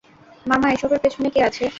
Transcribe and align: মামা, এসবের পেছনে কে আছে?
মামা, 0.45 0.67
এসবের 0.71 0.99
পেছনে 1.03 1.29
কে 1.29 1.39
আছে? 1.43 1.63